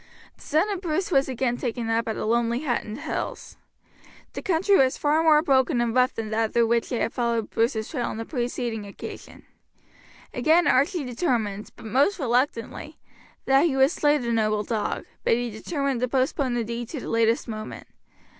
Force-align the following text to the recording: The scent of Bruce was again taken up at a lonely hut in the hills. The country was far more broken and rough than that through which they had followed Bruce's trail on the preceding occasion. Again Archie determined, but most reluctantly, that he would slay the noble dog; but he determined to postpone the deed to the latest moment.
The 0.35 0.41
scent 0.41 0.71
of 0.71 0.81
Bruce 0.81 1.11
was 1.11 1.29
again 1.29 1.57
taken 1.57 1.87
up 1.91 2.07
at 2.07 2.17
a 2.17 2.25
lonely 2.25 2.63
hut 2.63 2.83
in 2.83 2.95
the 2.95 3.01
hills. 3.01 3.55
The 4.33 4.41
country 4.41 4.75
was 4.75 4.97
far 4.97 5.21
more 5.21 5.43
broken 5.43 5.79
and 5.79 5.93
rough 5.93 6.15
than 6.15 6.31
that 6.31 6.53
through 6.53 6.65
which 6.65 6.89
they 6.89 6.97
had 6.97 7.13
followed 7.13 7.51
Bruce's 7.51 7.87
trail 7.87 8.07
on 8.07 8.17
the 8.17 8.25
preceding 8.25 8.87
occasion. 8.87 9.45
Again 10.33 10.65
Archie 10.67 11.03
determined, 11.03 11.69
but 11.75 11.85
most 11.85 12.17
reluctantly, 12.17 12.97
that 13.45 13.67
he 13.67 13.77
would 13.77 13.91
slay 13.91 14.17
the 14.17 14.31
noble 14.33 14.63
dog; 14.63 15.05
but 15.23 15.33
he 15.33 15.51
determined 15.51 15.99
to 15.99 16.07
postpone 16.07 16.55
the 16.55 16.63
deed 16.63 16.89
to 16.89 16.99
the 16.99 17.07
latest 17.07 17.47
moment. 17.47 17.87